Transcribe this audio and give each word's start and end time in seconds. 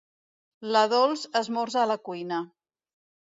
La 0.75 0.81
Dols 0.93 1.25
esmorza 1.41 1.79
a 1.83 1.91
la 1.91 1.99
cuina. 2.09 2.39